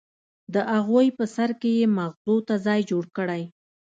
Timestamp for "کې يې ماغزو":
1.61-2.35